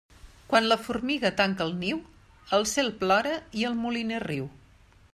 [0.53, 2.01] Quan la formiga tanca el niu,
[2.59, 4.53] el cel plora i el moliner riu.